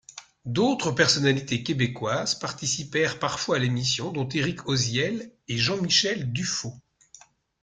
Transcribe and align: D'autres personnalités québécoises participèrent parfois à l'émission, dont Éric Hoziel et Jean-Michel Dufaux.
D'autres 0.45 0.91
personnalités 0.93 1.61
québécoises 1.61 2.33
participèrent 2.33 3.19
parfois 3.19 3.57
à 3.57 3.59
l'émission, 3.59 4.11
dont 4.11 4.27
Éric 4.29 4.67
Hoziel 4.67 5.31
et 5.47 5.57
Jean-Michel 5.59 6.33
Dufaux. 6.33 6.73